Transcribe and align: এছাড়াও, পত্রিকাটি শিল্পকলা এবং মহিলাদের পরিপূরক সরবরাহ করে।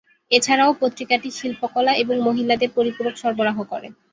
এছাড়াও, 0.31 0.71
পত্রিকাটি 0.81 1.29
শিল্পকলা 1.31 1.91
এবং 2.03 2.15
মহিলাদের 2.27 2.69
পরিপূরক 2.77 3.15
সরবরাহ 3.17 3.57
করে। 3.71 3.87